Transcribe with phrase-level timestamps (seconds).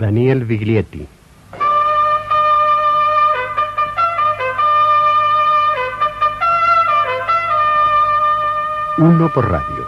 [0.00, 1.06] Daniel Viglietti.
[8.96, 9.86] Uno por radio.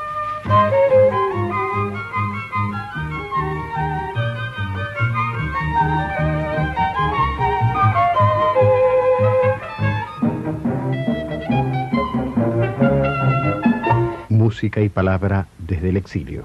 [14.28, 16.44] Música y palabra desde el exilio.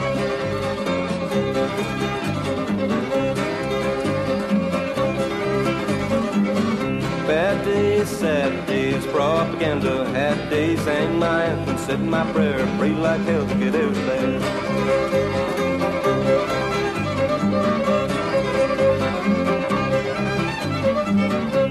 [9.81, 13.95] propaganda had days, sang my anthem, said my prayer, prayed like hell to get of
[14.05, 14.39] there.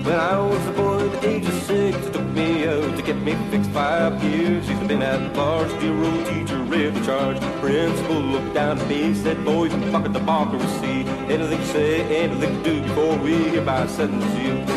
[0.05, 3.16] When I was a boy, the age of six, it took me out to get
[3.16, 4.69] me fixed five years.
[4.69, 5.72] He's been at bars,
[6.05, 6.58] old teacher,
[6.91, 7.41] the charge.
[7.61, 10.20] Principal looked down at me, said, boys, fuck at the
[10.81, 11.05] see.
[11.33, 14.70] Anything to say, anything to do before we hereby sentence you.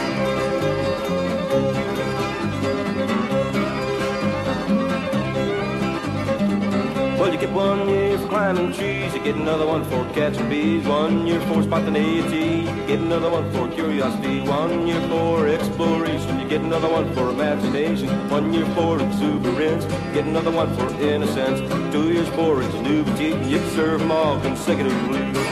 [7.54, 11.62] One year for climbing trees, you get another one for catching bees, one year for
[11.62, 17.14] spontaneity, you get another one for curiosity, one year for exploration, you get another one
[17.14, 21.60] for imagination, one year for exuberance, you get another one for innocence,
[21.94, 25.43] two years for ingenuity, you serve them all consecutively.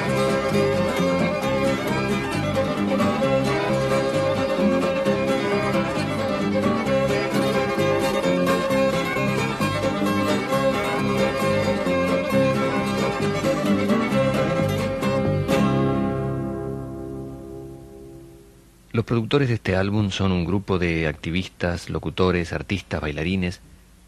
[19.02, 23.60] Los productores de este álbum son un grupo de activistas, locutores, artistas, bailarines,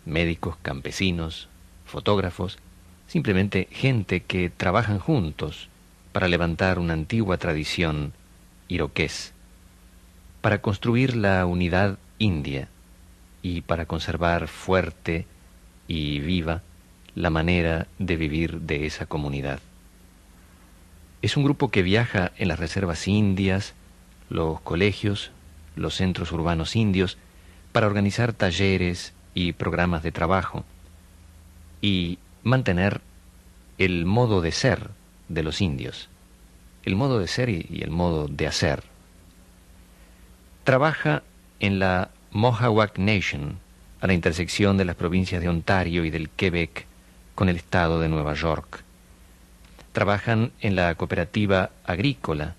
[0.05, 1.49] médicos, campesinos,
[1.83, 2.59] fotógrafos,
[3.07, 5.67] simplemente gente que trabajan juntos
[6.11, 8.13] para levantar una antigua tradición
[8.67, 9.33] iroqués,
[10.41, 12.67] para construir la unidad india
[13.41, 15.25] y para conservar fuerte
[15.87, 16.61] y viva
[17.15, 19.59] la manera de vivir de esa comunidad.
[21.23, 23.73] Es un grupo que viaja en las reservas indias,
[24.33, 25.29] los colegios,
[25.75, 27.17] los centros urbanos indios,
[27.71, 30.65] para organizar talleres y programas de trabajo
[31.81, 33.01] y mantener
[33.77, 34.89] el modo de ser
[35.29, 36.09] de los indios,
[36.83, 38.83] el modo de ser y el modo de hacer.
[40.63, 41.21] Trabaja
[41.59, 43.59] en la Mohawk Nation,
[44.01, 46.87] a la intersección de las provincias de Ontario y del Quebec
[47.35, 48.83] con el estado de Nueva York.
[49.91, 52.55] Trabajan en la cooperativa agrícola,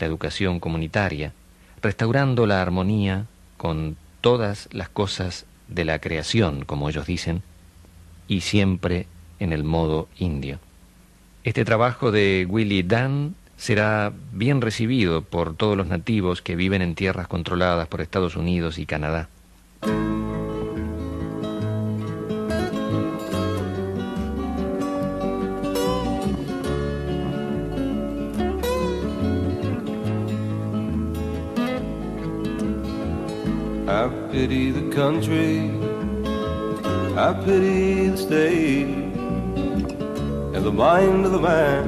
[0.00, 1.32] la educación comunitaria,
[1.82, 7.42] restaurando la armonía con todas las cosas de la creación, como ellos dicen,
[8.28, 9.06] y siempre
[9.38, 10.58] en el modo indio.
[11.44, 16.94] Este trabajo de Willie Dunn será bien recibido por todos los nativos que viven en
[16.94, 19.28] tierras controladas por Estados Unidos y Canadá.
[34.30, 35.70] Pity the country,
[37.16, 38.86] I pity the state,
[40.54, 41.84] and the mind of the man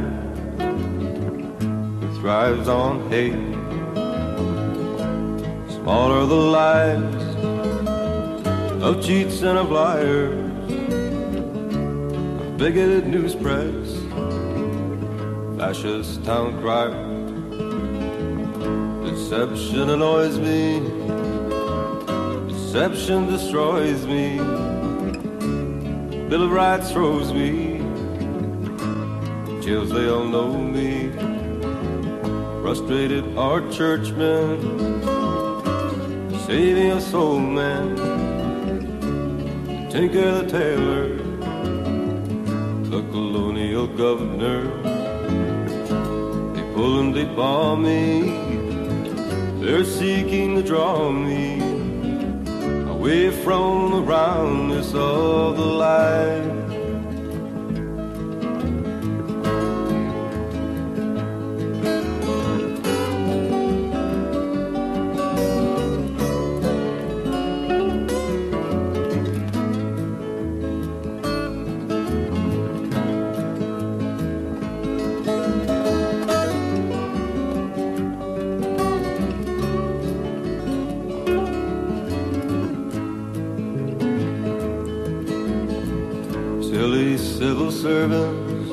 [2.00, 3.32] who thrives on hate.
[5.70, 7.25] Smaller the lives
[8.82, 10.72] of cheats and of liars,
[12.40, 13.88] of bigoted news press,
[15.58, 17.11] fascist town crier.
[19.08, 21.21] Deception annoys me.
[22.72, 24.38] Deception destroys me.
[26.30, 27.80] Bill of Rights throws me.
[29.62, 31.10] Chills, they all know me.
[32.62, 34.58] Frustrated art churchmen.
[36.46, 37.94] Saving a soul man.
[39.90, 41.08] Tinker the tailor.
[42.88, 44.62] The colonial governor.
[46.54, 48.30] They pull and they bomb me.
[49.60, 51.71] They're seeking to draw me
[53.02, 56.41] away from the roundness of the light.
[87.92, 88.70] Servants.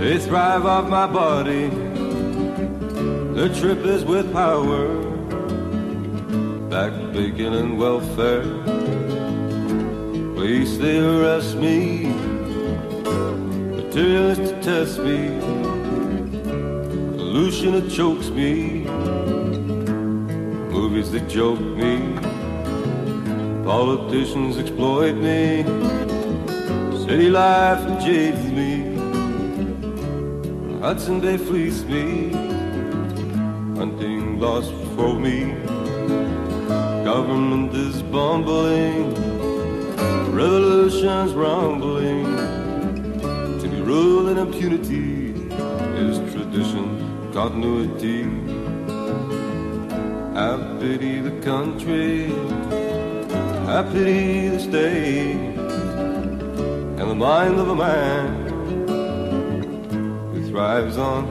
[0.00, 1.68] They thrive off my body.
[3.38, 4.84] The trip is with power,
[6.74, 8.48] back bacon and welfare.
[10.34, 11.80] Police they arrest me,
[13.78, 15.20] materialists test me,
[17.18, 18.52] pollution it chokes me,
[20.76, 21.94] movies that joke me,
[23.64, 25.95] politicians exploit me.
[27.16, 28.94] City life jades me.
[30.82, 32.30] Hudson Bay fleece me.
[33.78, 35.54] Hunting lost for me.
[37.08, 39.14] Government is bumbling.
[40.30, 42.26] Revolution's rumbling.
[43.60, 45.32] To be ruled in impunity
[46.04, 46.86] is tradition,
[47.32, 48.24] continuity.
[50.36, 52.26] I pity the country.
[53.74, 55.55] I pity the state
[57.16, 58.46] mind of a man
[60.32, 61.26] who thrives on.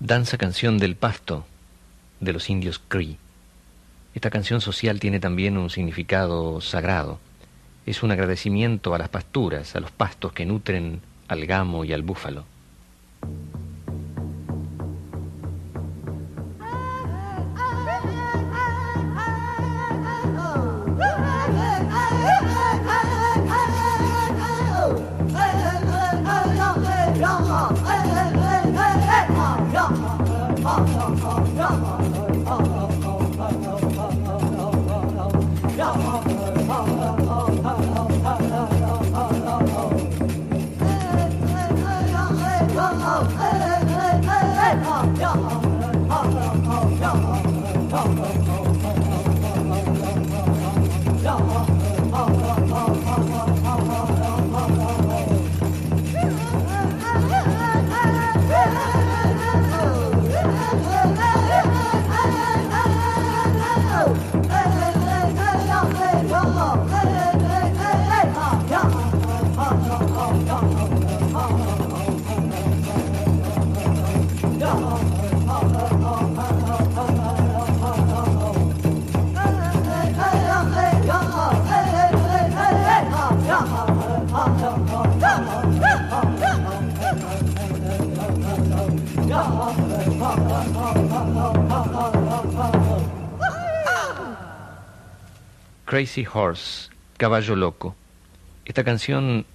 [0.00, 1.44] Danza canción del pasto
[2.20, 3.18] de los indios Cree.
[4.14, 7.18] Esta canción social tiene también un significado sagrado.
[7.84, 12.02] Es un agradecimiento a las pasturas, a los pastos que nutren al gamo y al
[12.02, 12.44] búfalo.
[31.70, 31.95] 了。
[95.96, 97.96] Crazy Horse, Caballo Loco.
[98.66, 99.46] Esta canción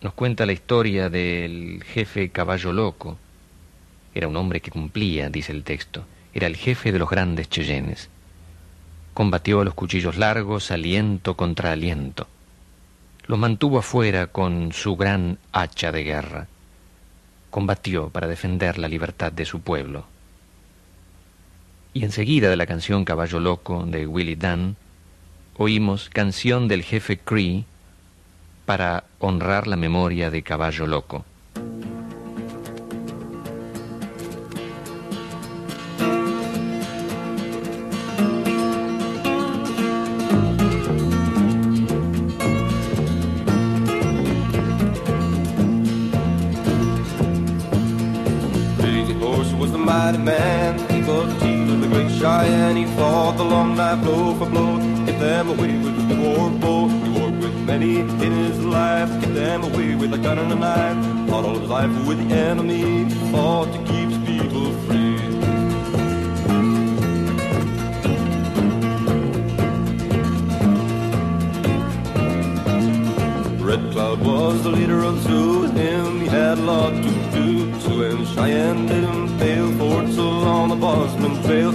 [0.00, 3.18] nos cuenta la historia del jefe Caballo Loco.
[4.14, 6.04] Era un hombre que cumplía, dice el texto.
[6.32, 8.10] Era el jefe de los grandes Cheyennes.
[9.12, 12.28] Combatió a los cuchillos largos, aliento contra aliento.
[13.26, 16.46] Los mantuvo afuera con su gran hacha de guerra.
[17.50, 20.06] Combatió para defender la libertad de su pueblo.
[21.92, 24.76] Y enseguida de la canción Caballo Loco de Willie Dunn,
[25.58, 27.64] oímos Canción del Jefe Cree
[28.64, 31.24] para honrar la memoria de Caballo Loco.
[73.68, 77.78] Red Cloud was the leader of the with him he had a lot to do.
[77.80, 81.72] So when Cheyenne didn't fail, Fort so long the Bozeman trail.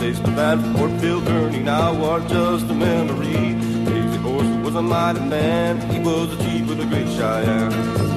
[0.00, 3.54] Says to that Fort Phil Kearny now are just a memory.
[3.86, 8.15] Crazy Horse was a mighty man, he was the chief of the great Cheyenne.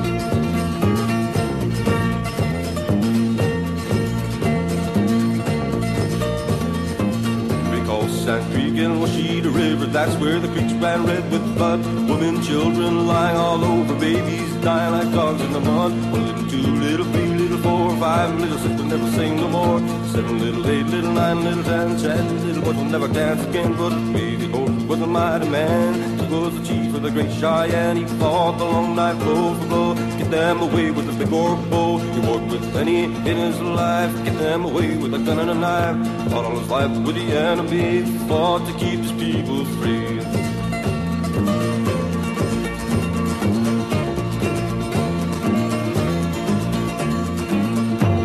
[9.91, 11.79] That's where the creeks ran red with blood.
[12.09, 15.91] Women, children lying all over, babies dying like dogs in the mud.
[16.11, 19.79] One little, two little, three little, four, five little, six will never sing no more.
[20.07, 23.75] Seven little, eight little, nine little, ten, ten little boys will never dance again.
[23.75, 27.97] But baby horse was a mighty man was the chief of the great Cheyenne.
[27.97, 29.95] He fought the long knife blow for blow.
[30.17, 31.97] Get them away with a big war bow.
[31.97, 34.13] He worked with any in his life.
[34.23, 35.97] Get them away with a gun and a knife.
[36.29, 38.03] Fought all his life with the enemy.
[38.27, 40.19] Fought to keep his people free.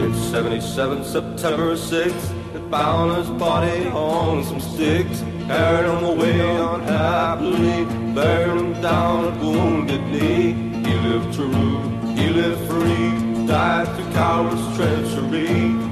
[0.05, 2.53] It's 77 September 6th.
[2.53, 5.23] They bound his body on some sticks.
[5.47, 7.85] Carried them away unhappily.
[7.85, 10.53] high, him them down at wounded knee.
[10.87, 11.81] He lived true,
[12.17, 15.49] he lived free, died to coward's treachery.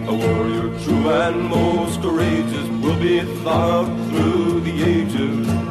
[0.07, 5.62] A warrior true and most courageous will be thought through the ages.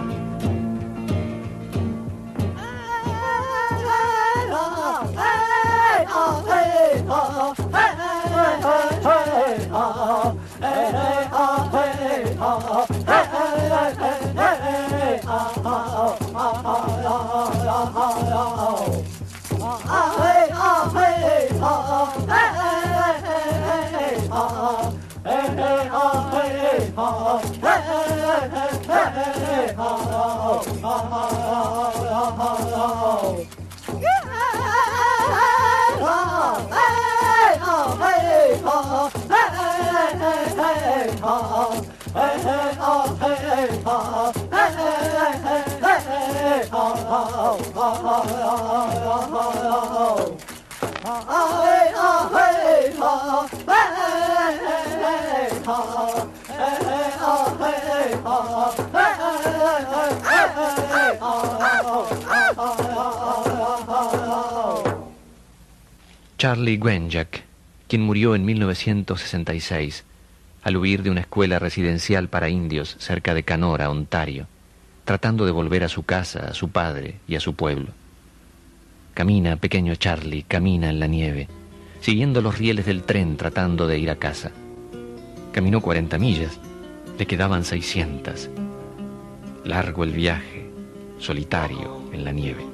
[30.84, 31.22] 啊！
[44.54, 45.12] 哎哎哎
[54.92, 56.12] 哎好
[56.48, 56.60] 哎！
[56.60, 56.91] 哎！
[66.38, 67.44] Charlie Gwenjak,
[67.88, 70.04] quien murió en 1966
[70.64, 74.48] al huir de una escuela residencial para indios cerca de Canora, Ontario,
[75.06, 77.90] tratando de volver a su casa, a su padre y a su pueblo.
[79.14, 81.48] Camina, pequeño Charlie, camina en la nieve,
[82.00, 84.52] siguiendo los rieles del tren tratando de ir a casa.
[85.52, 86.60] Caminó 40 millas
[87.22, 88.50] le quedaban 600.
[89.66, 90.72] Largo el viaje,
[91.20, 92.66] solitario, en la nieve.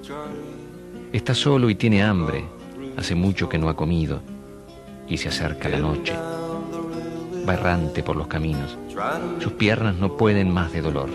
[1.12, 2.46] Está solo y tiene hambre.
[2.96, 4.22] Hace mucho que no ha comido.
[5.06, 6.14] Y se acerca la noche.
[7.46, 8.78] Va errante por los caminos.
[9.42, 11.10] Sus piernas no pueden más de dolor.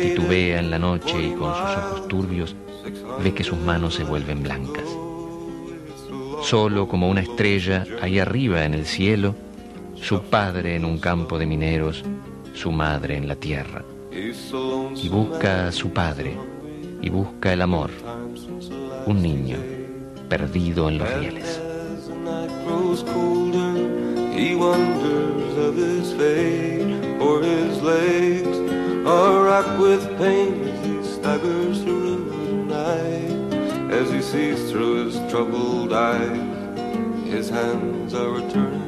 [0.00, 2.56] Titubea en la noche y con sus ojos turbios
[3.22, 4.88] ve que sus manos se vuelven blancas.
[6.40, 9.34] Solo como una estrella, ahí arriba en el cielo,
[10.00, 12.02] su padre en un campo de mineros
[12.56, 16.36] su madre en la tierra, y busca a su padre,
[17.02, 17.90] y busca el amor,
[19.06, 19.58] un niño
[20.28, 21.60] perdido en los rieles.
[33.96, 38.85] as he sees through his troubled eyes, his hands are returning.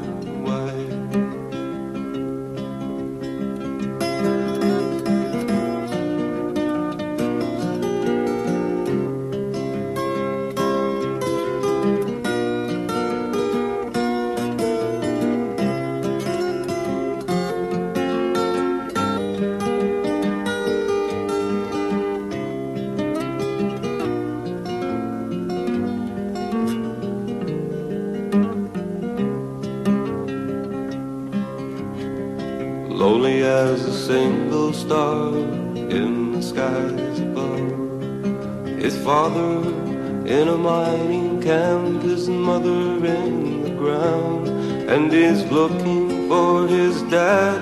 [33.49, 35.35] as a single star
[35.97, 38.83] in the skies above.
[38.85, 39.53] His father
[40.27, 44.49] in a mining camp, his mother in the ground,
[44.93, 47.61] and he's looking for his dad,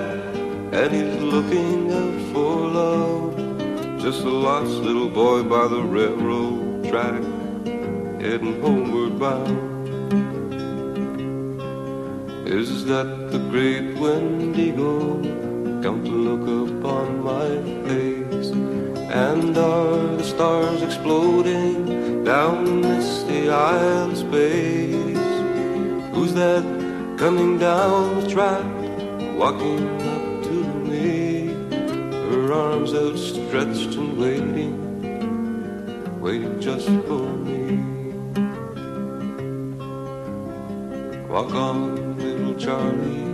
[0.73, 2.51] and he's looking out for
[2.81, 4.01] love.
[4.01, 7.23] Just a lost little boy by the railroad track,
[8.21, 9.87] heading homeward bound.
[12.45, 15.36] Is that the great Wendigo?
[15.81, 17.49] Don't look upon my
[17.87, 18.49] face.
[19.09, 25.17] And are the stars exploding down misty aisle space?
[26.13, 26.63] Who's that
[27.17, 28.65] coming down the track,
[29.35, 30.55] walking up to
[30.89, 31.47] me?
[32.29, 34.75] Her arms outstretched and waiting,
[36.19, 37.77] waiting just for me.
[41.29, 43.25] Walk on, little Charlie,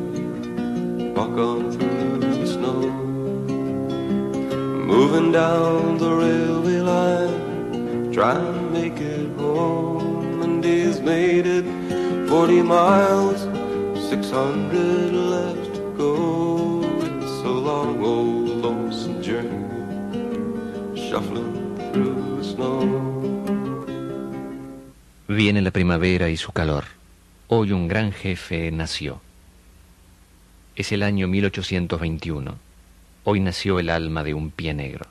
[1.13, 2.12] walk on through the
[4.93, 10.43] Moving down the railway line, try and make it home.
[10.43, 11.65] And he's made it
[12.29, 13.41] 40 miles,
[14.07, 16.83] 600 left to go.
[17.23, 19.65] It's a long, old, lonesome journey,
[20.95, 22.85] shuffling through the snow.
[25.27, 26.83] Viene la primavera y su calor.
[27.47, 29.21] Hoy un gran jefe nació.
[30.75, 32.72] Es el año 1821
[33.25, 35.05] hoy nació el alma de un pie negro.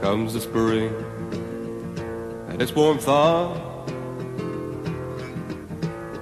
[0.00, 0.90] Comes the spring
[2.48, 3.52] and its warm thaw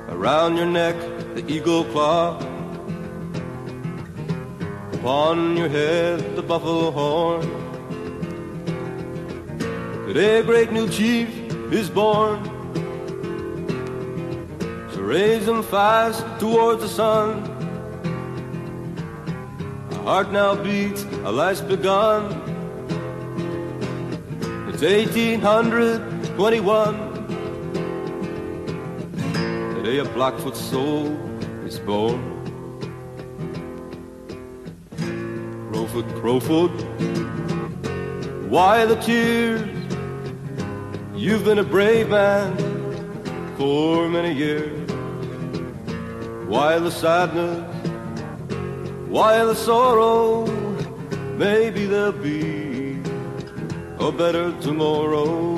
[0.09, 0.97] around your neck
[1.37, 2.37] the eagle claw
[5.07, 7.41] upon your head the buffalo horn
[10.09, 11.29] today a great new chief
[11.73, 12.43] is born
[14.91, 17.39] so raise them fast towards the sun
[19.93, 22.25] a heart now beats a life's begun
[24.69, 26.95] it's 1821.
[29.77, 31.17] Today a Blackfoot soul
[31.65, 32.36] is born.
[35.97, 36.77] Crowfoot, Crowfoot,
[38.51, 39.63] why the tears?
[41.15, 42.55] You've been a brave man
[43.57, 44.91] for many years.
[46.47, 47.65] Why the sadness?
[49.09, 50.45] Why the sorrow?
[51.39, 53.01] Maybe there'll be
[53.99, 55.57] a better tomorrow.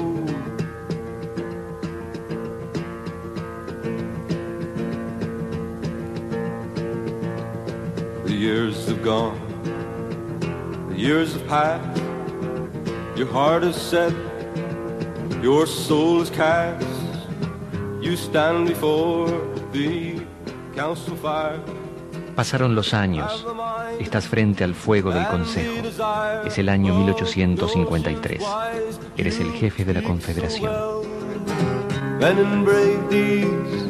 [8.24, 9.47] The years have gone,
[10.98, 12.02] years have passed.
[13.16, 14.12] Your heart is set,
[15.42, 16.86] your soul is cast.
[18.00, 19.28] You stand before
[19.72, 20.20] the
[20.74, 21.60] council fire.
[22.34, 23.46] Pasaron los años.
[24.00, 25.72] Estás frente al fuego del Consejo.
[26.46, 28.42] Es el año 1853.
[29.16, 30.70] Eres el jefe de la Confederación.
[32.20, 33.86] And in brave deeds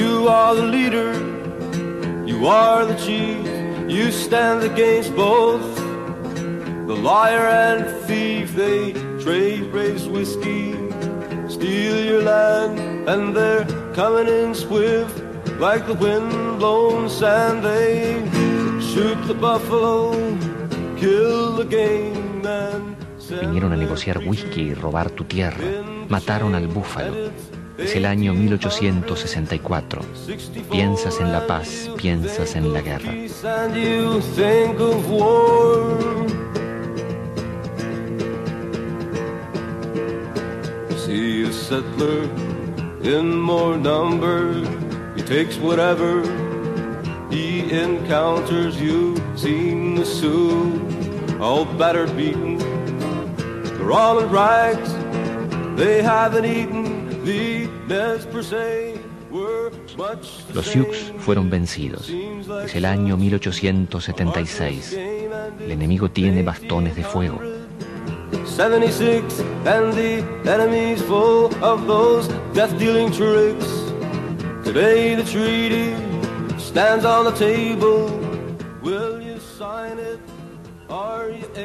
[0.00, 1.12] You are the leader,
[2.26, 3.44] you are the chief,
[3.86, 5.76] you stand against both
[6.86, 8.54] the liar and thief.
[8.54, 10.72] They trade race whiskey,
[11.46, 12.78] steal your land,
[13.10, 15.22] and they're coming in swift
[15.60, 17.62] like the wind-blown sand.
[17.62, 18.24] They
[18.80, 20.12] shoot the buffalo,
[20.96, 22.29] kill the game.
[23.40, 25.64] Vinieron a negociar whisky y robar tu tierra.
[26.08, 27.30] Mataron al búfalo.
[27.78, 30.02] Es el año 1864.
[30.70, 33.12] Piensas en la paz, piensas en la guerra.
[41.10, 42.22] You settler
[43.02, 44.68] in more numbers.
[45.16, 46.22] He takes whatever
[47.30, 48.80] he encounters.
[48.80, 50.80] You've seen the Sioux,
[51.40, 52.49] all battered, beaten.
[60.54, 60.86] Los Sioux
[61.18, 62.08] fueron vencidos.
[62.64, 64.92] Es el año 1876.
[64.92, 67.40] El enemigo tiene bastones de fuego.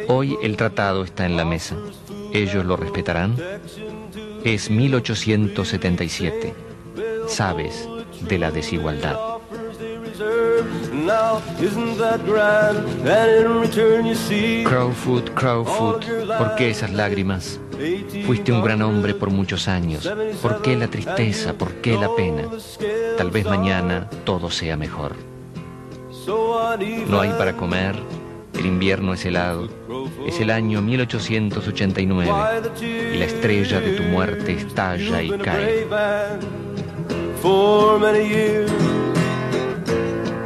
[0.08, 1.76] Hoy el tratado está en la mesa.
[2.36, 3.38] ¿Ellos lo respetarán?
[4.44, 6.54] Es 1877.
[7.30, 7.88] Sabes
[8.28, 9.18] de la desigualdad.
[14.66, 16.06] Crowfoot, Crowfoot,
[16.38, 17.58] ¿por qué esas lágrimas?
[18.26, 20.12] Fuiste un gran hombre por muchos años.
[20.42, 21.54] ¿Por qué la tristeza?
[21.54, 22.50] ¿Por qué la pena?
[23.18, 25.16] Tal vez mañana todo sea mejor.
[27.08, 27.96] No hay para comer,
[28.58, 29.70] el invierno es helado,
[30.28, 32.32] es el año 1889
[33.14, 35.88] y la estrella de tu muerte estalla y cae.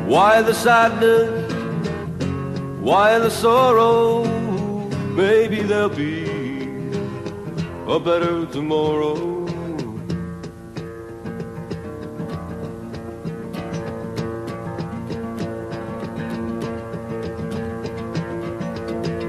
[0.07, 1.29] Why the sadness?
[2.81, 4.23] Why the sorrow?
[5.15, 6.25] Maybe there'll be
[7.87, 9.38] a better tomorrow.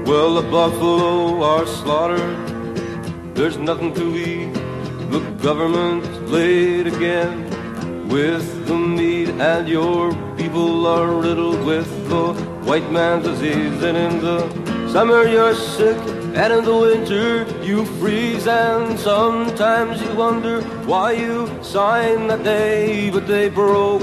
[0.05, 2.37] Well, the buffalo are slaughtered.
[3.35, 4.53] There's nothing to eat.
[5.11, 12.33] The government's laid again with the meat, and your people are riddled with the
[12.65, 13.83] white man's disease.
[13.83, 15.97] And in the summer you're sick,
[16.35, 18.47] and in the winter you freeze.
[18.47, 24.01] And sometimes you wonder why you signed that day, but they broke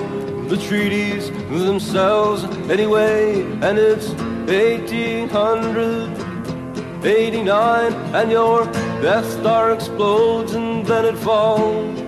[0.49, 3.43] the treaties themselves anyway.
[3.61, 4.15] And it's
[4.49, 8.65] 1800, 89 and your
[9.03, 12.01] Death Star explodes and then it falls.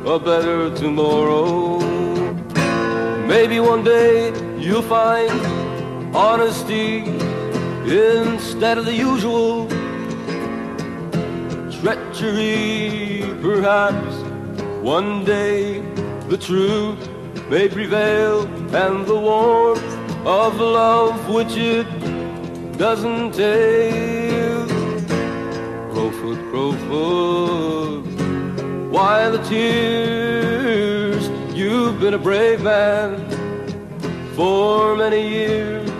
[0.04, 1.80] a better tomorrow.
[3.26, 5.32] Maybe one day you'll find
[6.14, 7.04] honesty
[7.86, 9.66] instead of the usual
[11.80, 13.24] treachery.
[13.40, 14.14] Perhaps
[14.82, 15.80] one day
[16.28, 17.00] the truth
[17.48, 21.86] may prevail and the warmth of love which it
[22.76, 24.68] doesn't take.
[25.90, 28.04] Crowfoot, Crowfoot.
[28.90, 31.28] Why the tears?
[31.56, 33.16] You've been a brave man
[34.34, 35.90] for many years.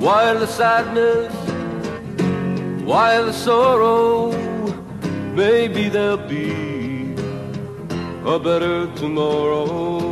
[0.00, 1.34] Why the sadness?
[2.84, 4.32] Why the sorrow?
[5.34, 7.14] Maybe there'll be
[8.24, 10.09] a better tomorrow.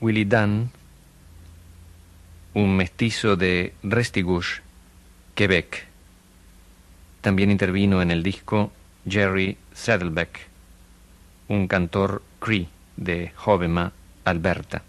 [0.00, 0.70] Willie Dunn,
[2.52, 4.60] un mestizo de Restigouche,
[5.34, 5.86] Quebec.
[7.22, 8.72] También intervino en el disco
[9.08, 10.48] Jerry Saddleback,
[11.48, 13.92] un cantor Cree de Hobbema,
[14.24, 14.82] Alberta.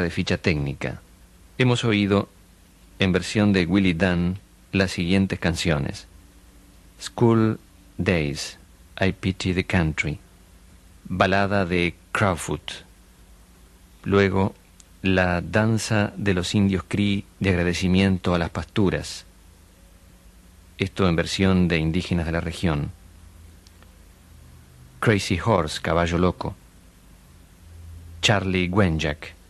[0.00, 1.02] De ficha técnica.
[1.58, 2.30] Hemos oído,
[2.98, 4.38] en versión de Willie Dunn,
[4.72, 6.06] las siguientes canciones.
[6.98, 7.60] School
[7.98, 8.58] Days,
[8.98, 10.18] I Pity the Country.
[11.04, 12.72] Balada de Crowfoot.
[14.04, 14.54] Luego,
[15.02, 19.26] la danza de los indios Cree de agradecimiento a las pasturas.
[20.78, 22.92] Esto en versión de indígenas de la región.
[25.00, 26.56] Crazy Horse, caballo loco.
[28.22, 29.41] Charlie Gwenjack.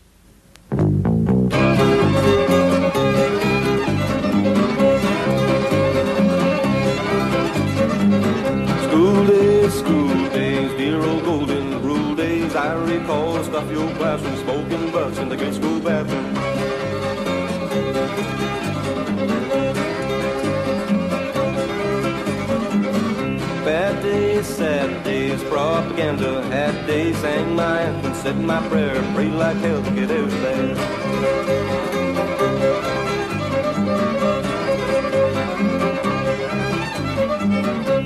[26.16, 30.18] Propaganda, had days, sang my anthem, said my prayer, prayed like hell to get out
[30.18, 30.74] of there.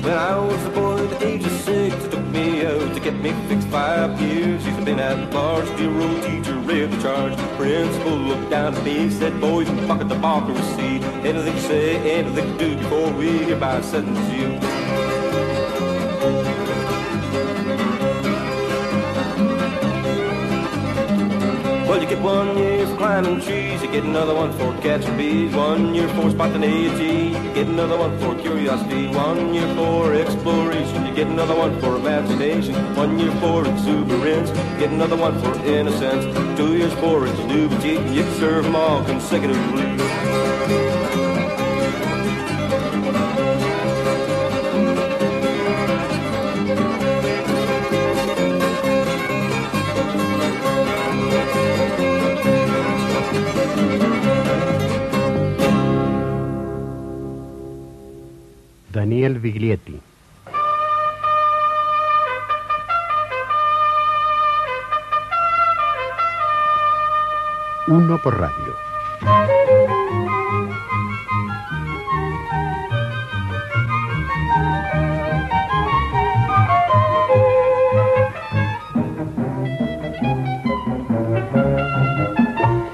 [0.02, 3.00] When I was a boy at the age of six, it took me out to
[3.00, 4.64] get me fixed five years.
[4.64, 7.36] He's been at large, bureau teacher, read the charge.
[7.56, 11.02] Principal looked down at me, said, boys, bucket the barker receipt.
[11.24, 15.15] Anything say, anything do before we hereby sentence you.
[22.26, 26.28] One year for climbing trees, you get another one for catching bees, one year for
[26.28, 31.80] spontaneity, you get another one for curiosity, one year for exploration, you get another one
[31.80, 36.24] for imagination, one year for exuberance, you get another one for innocence,
[36.58, 40.95] two years for ingenuity, you serve them all consecutively.
[59.26, 60.00] Daniel Viglietti.
[67.88, 68.76] Uno por radio.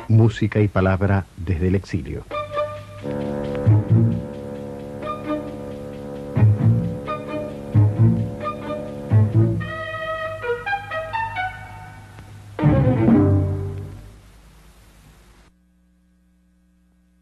[0.08, 2.24] Música y palabra desde el exilio.